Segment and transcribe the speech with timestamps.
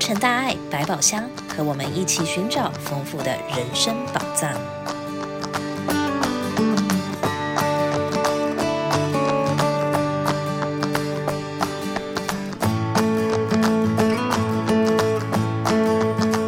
[0.00, 4.50] 成大爱百宝箱，和我们一起寻找丰富的人生宝藏。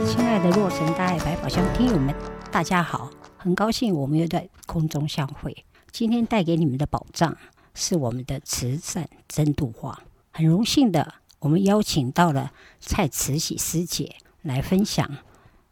[0.06, 2.14] 亲爱的洛城大爱百宝箱听友们，
[2.50, 5.54] 大家好，很高兴我们又在空中相会。
[5.90, 7.36] 今天带给你们的宝藏
[7.74, 10.00] 是我们的慈善真度画，
[10.32, 11.16] 很荣幸的。
[11.42, 15.10] 我们邀请到了蔡慈禧师姐来分享，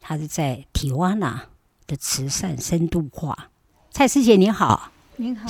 [0.01, 1.45] 她是在提瓦纳
[1.87, 3.51] 的慈善深度化。
[3.93, 5.49] 蔡师姐您好，您好，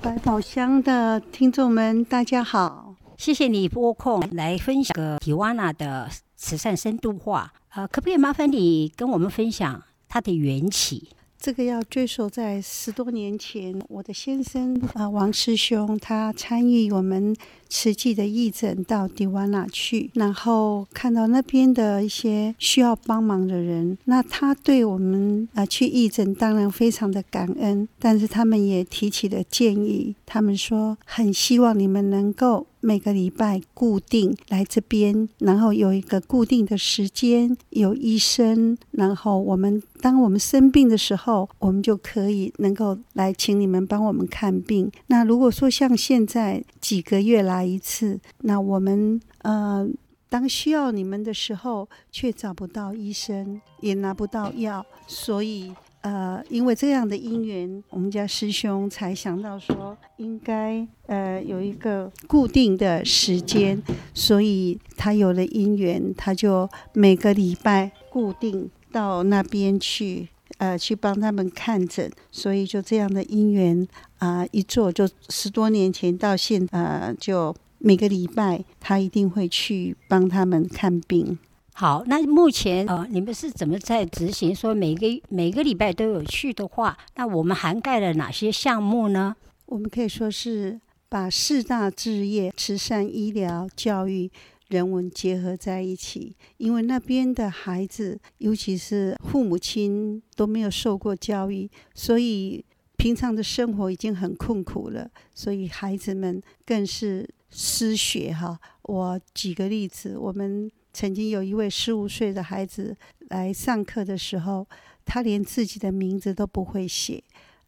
[0.00, 7.52] 百宝箱的听众们大家好，谢谢你拨空来分享个提瓦纳的慈善深度化。
[7.70, 11.08] 呃，可不可以麻烦你跟我们分享它的缘起？
[11.36, 17.34] 这个要追溯在十多年前，我的先生啊、呃，王师兄，他参与我们
[17.72, 32.66] 慈济的义诊到迪瓦纳去，然后看到那边的一些需要帮忙的人，那他对我们啊、去义诊当然非常的感恩，但是他们也提起了建议，他们说很希望你们能够。
[32.84, 44.90] 每个礼拜固定来这边，然后有一个固定的时间，有医生，然后我们当我们生病的时候，我们就可以能够来请你们帮我们看病。
[45.06, 49.88] 那如果说像现在几个月来一次，那我们呃
[50.28, 55.72] 当需要你们的时候，却找不到医生，也拿不到药，所以。
[56.02, 63.80] 呃，因为这样的因缘，我们家师兄才想到说，应该呃有一个固定的时间，
[64.12, 70.26] 所以他有了因缘，他就每个礼拜固定到那边去，
[70.62, 73.84] 呃，去帮他们看诊，所以就这样的因缘
[74.18, 81.36] 啊、呃，一做就十多年前到现在，呃，就每个礼拜他一定会去帮他们看病。
[81.74, 84.54] 好，那目前呃，你们是怎么在执行？
[84.54, 89.34] 说每个每个礼拜都有去的话，那我们涵盖了哪些项目呢？
[89.66, 94.30] 我们可以说是把四大置业——慈善、医疗、教育、
[94.72, 96.34] 人文结合在一起。
[96.56, 102.64] 因为那边的孩子，尤其是父母亲都没有受过教育，所以
[102.96, 108.58] 平常的生活已经很困苦了，所以孩子们更是失学哈。
[108.82, 110.70] 我举个例子，我们。
[110.94, 112.94] 曾经有一位十五岁的孩子
[113.30, 114.68] 来上课的时候，
[115.06, 117.24] 他连自己的名字都不会写，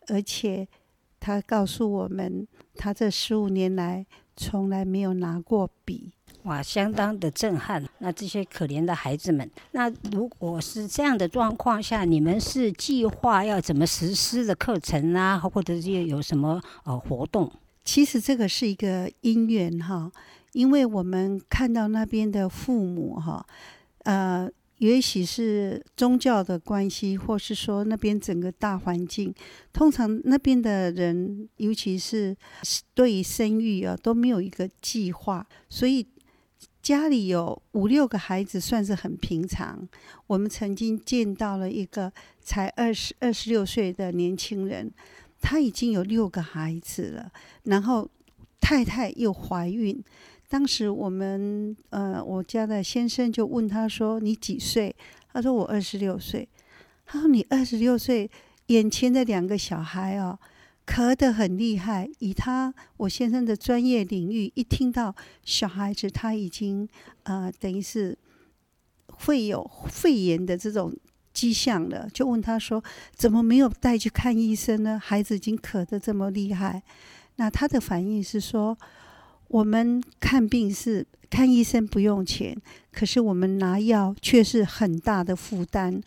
[0.09, 0.69] 而且
[1.19, 4.05] 他告诉我们，他这十五年来
[4.37, 6.13] 从来没有拿过笔。
[6.45, 7.83] 哇，相当的震撼！
[7.99, 17.51] 那这些可怜的孩子们，那如果是这样的状况下，你们是计划要怎么实施的课程啊，或者是有什么呃活动？
[17.85, 20.13] 其实这个是一个因缘哈。
[20.53, 23.45] 因为我们看到那边的父母哈，
[24.05, 29.35] 呃，也许是宗教的关系，或是说那边整个大环境，
[29.73, 32.37] 通常那边的人，尤其是
[32.95, 36.07] 对于生育啊，都没有一个计划，所以
[36.85, 39.89] 家里有五六个孩子算是很平常。
[40.27, 42.13] 我们曾经见到了一个
[42.43, 44.93] 才二十二十六岁的年轻人，
[45.41, 48.07] 他已经有六个孩子了，然后
[48.61, 49.99] 太太又怀孕。
[50.51, 54.95] 当时我们呃，我家的先生就问他说：“你几岁？”
[55.33, 56.47] 他说：“我二十六岁。”
[57.07, 58.31] 他说：“你二十六岁，
[58.67, 60.39] 眼前的两个小孩哦，
[60.87, 62.09] 咳得很厉害。
[62.19, 65.15] 以他我先生的专业领域，一听到
[65.45, 66.89] 小孩子他已经
[67.25, 68.17] 呃，等于是
[69.09, 70.95] 会有肺炎的这种
[71.33, 72.83] 迹象了，就问他说：
[73.15, 75.01] 怎么没有带去看医生呢？
[75.03, 76.83] 孩子已经咳得这么厉害。
[77.37, 78.77] 那他的反应是说。”
[79.49, 82.57] 我们看病是看医生不用钱，
[82.91, 86.03] 可是我们拿药却是很大的负担。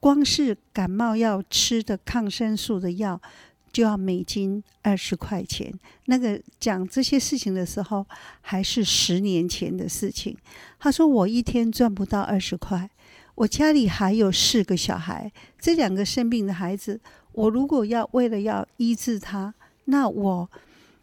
[0.00, 3.20] 光是感冒药吃的抗生素的药
[3.78, 5.72] 就要美金二十块钱。
[6.06, 8.04] 那个讲这些事情的时候，
[8.40, 10.36] 还是十年前的事情。
[10.80, 12.90] 他说：“我一天赚不到二十块，
[13.36, 15.30] 我家里还有四个小孩，
[15.60, 17.00] 这两个生病的孩子，
[17.30, 19.54] 我如果要为了要医治他，
[19.84, 20.50] 那我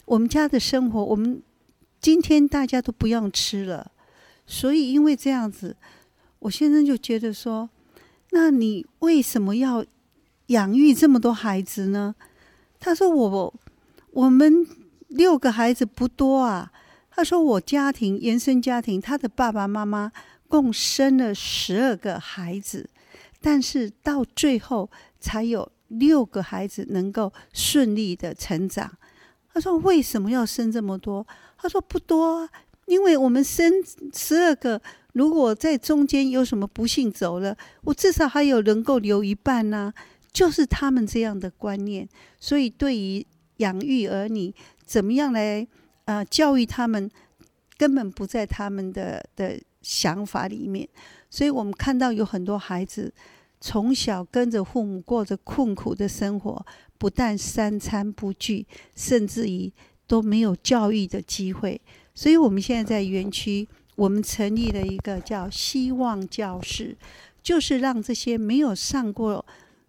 [0.03, 1.41] 我们家的生活我们。”
[2.01, 3.89] 今天大家都不用吃了，
[4.45, 5.77] 所以因为这样子，
[6.39, 7.69] 我先生就觉得说
[8.31, 9.85] ：“那你为什么要
[10.47, 12.13] 养育这么多孩子呢？”
[12.85, 13.51] 他说：“我
[14.11, 14.63] 我们
[15.07, 16.71] 六个孩子不多啊。”
[17.09, 20.11] 他说：“我家庭原生家庭，他的爸爸妈妈
[20.47, 22.87] 共生了十二个孩子，
[23.41, 28.91] 但是到最后才有六个孩子能够顺利的成长。”
[29.51, 31.25] 他说：“为什么要生这么多？”
[31.57, 32.47] 他说：“不多，
[32.85, 33.73] 因为我们生
[34.13, 34.79] 十二个，
[35.13, 39.91] 如果在中间有什么不幸走了，我至少还有能够留一半呢、
[40.35, 42.05] 就是他们这样的观念，
[42.41, 43.25] 所以对于
[43.57, 44.53] 养育儿女，
[44.85, 45.65] 怎么样来
[46.03, 47.09] 呃教育他们，
[47.77, 50.85] 根本不在他们的的想法里面。
[51.29, 53.13] 所以我们看到有很多孩子
[53.61, 56.65] 从小跟着父母过着困苦的生活，
[56.97, 59.71] 不但三餐不继，甚至于
[60.05, 61.79] 都没有教育的机会。
[62.13, 63.65] 所以我们现在在园区，
[63.95, 66.97] 我们成立了一个叫“希望教室”，
[67.41, 69.45] 就是让这些没有上过。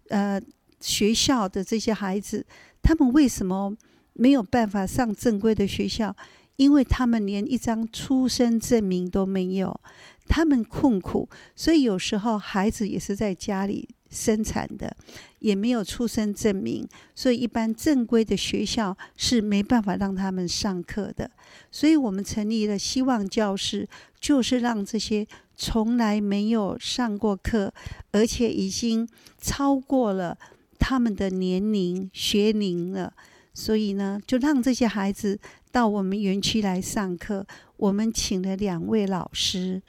[0.09, 0.41] 呃，
[0.79, 2.45] 学校的这些孩子，
[2.81, 3.75] 他们为什么
[4.13, 6.15] 没有办法上正规的学校？
[6.55, 9.79] 因为他们连一张出生证明都没有，
[10.27, 14.95] 他们困苦，所以有时候孩子也是在家里生产的，
[15.39, 21.29] 也没有出生证明，所以一般正规的学校是没办法让他们上课的。
[21.71, 23.87] 所以我们成立了希望教室，
[24.19, 25.27] 就是让这些。
[25.59, 27.73] 从来没有上过课，
[28.11, 29.09] 而且已经
[29.41, 30.37] 超过了
[30.77, 33.11] 他们的年龄学龄了，
[33.55, 35.39] 所以呢，就让这些孩子
[35.71, 37.43] 到我们园区来上课。
[37.77, 39.81] 我们请了两位老师，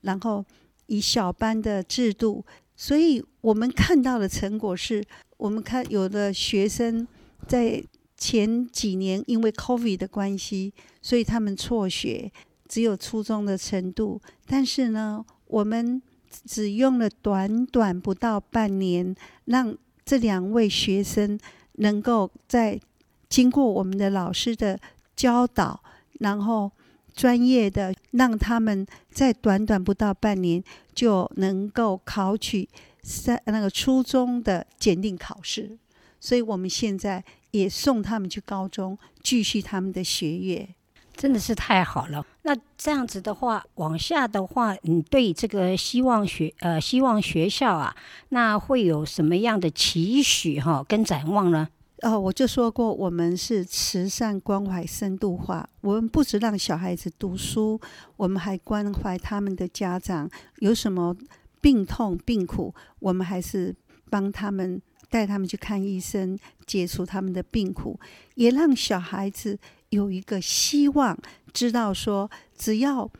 [0.00, 0.44] 然后
[0.86, 2.44] 以小班的制度，
[2.82, 5.04] 所以我们看到的成果是，
[5.36, 7.06] 我们看有的学生
[7.46, 7.80] 在
[8.16, 12.32] 前几年因为 COVID 的关系，所以他们辍学。
[12.68, 16.02] 只有初中的程度，但是呢，我们
[16.44, 19.14] 只用了短短不到半年，
[19.44, 21.38] 让这两位学生
[21.74, 22.80] 能够在
[23.28, 24.80] 经过我们的老师的
[25.14, 25.80] 教导，
[26.18, 26.72] 然后
[27.14, 30.62] 专业的让他们在短短不到半年
[30.94, 32.68] 就能够考取
[33.02, 35.76] 三那个初中的检定考试，
[36.20, 40.68] 所以我们现在也送他们去高中继续他们的学业。
[41.14, 42.24] 真的是太好了。
[42.40, 47.94] 那这样子的话，往下的话，你对这个希望学呃希望学校啊，
[48.30, 51.68] 那会有什么样的期许哈跟展望呢？
[52.02, 55.68] 哦，我就说过，我们是慈善关怀深度化。
[55.80, 57.80] 我们不只让小孩子读书，
[58.16, 60.28] 我们还关怀他们的家长
[60.58, 61.16] 有什么
[61.60, 63.74] 病痛病苦，我们还是
[64.10, 67.98] 帮他们带他们去看医生，解除他们的病苦，
[68.34, 69.58] 也让小孩子。
[69.92, 71.14] 有一个希望，
[71.52, 73.10] 知道说，只要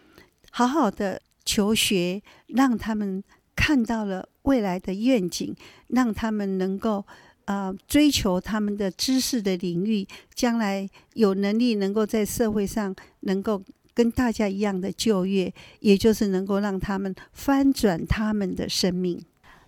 [0.50, 3.22] 好好的求学，让他们
[3.54, 5.54] 看到了未来的愿景，
[5.88, 7.04] 让他们能够
[7.44, 13.62] 呃追求他们的知识的领域，将来有能力能够在社会上能够
[13.94, 19.22] 跟大家一样的就业，也就是能够让他们翻转他们的生命。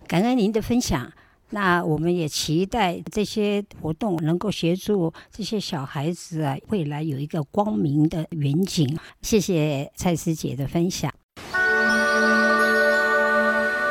[0.07, 1.13] 感恩您的分享。
[1.51, 8.99] 那我们也期待这些活动能够协助这些小孩子啊，未来有一个光明的远景。
[9.23, 11.13] 谢谢蔡师姐的分享。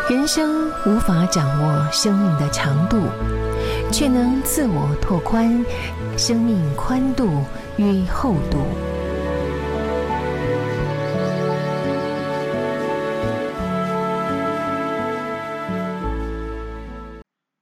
[0.10, 2.98] 人生无法掌握生命的长度，
[3.94, 5.64] 却能自我拓宽
[6.18, 7.28] 生命宽度
[7.78, 8.58] 与厚度。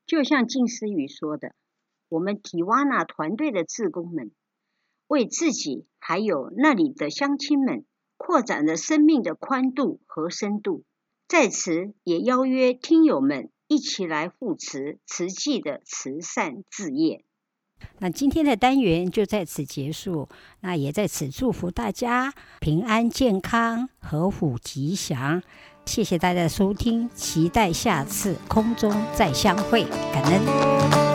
[0.08, 1.54] 就像静思雨说的，
[2.08, 4.32] 我们提瓦纳团队的志工们
[5.08, 7.84] 为自己还有那里的乡亲们
[8.16, 10.86] 扩展了生命的宽度和深度。
[11.28, 17.24] 在此，也邀约听友们一起来护持慈济的慈善事业。
[18.00, 20.28] 那今天的单元就在此结束，
[20.60, 25.42] 那也在此祝福大家平安健康、合府吉祥。
[25.86, 31.11] 谢谢大家的收听，期待下次空中再相会，感恩。